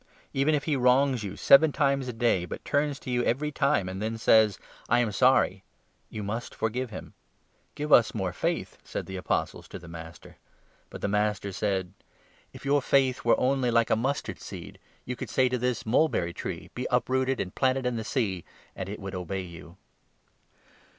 [0.33, 3.11] Even if he wrongs you 4 wrong doers, seven times a day, but turns to
[3.11, 4.57] you every time and says'
[4.89, 5.61] I am sorry,'
[6.09, 9.85] you must forgive him." The Power" Give us more faith," said the Apostles to the
[9.87, 10.05] 5 or Faith.
[10.07, 10.37] Master;
[10.89, 12.15] but the Master said: 6"
[12.53, 16.33] If your faith were only like a mustard seed, you could say to this mulberry
[16.33, 18.43] tree' Be up rooted and planted in the sea,'
[18.75, 19.77] and it would obey you.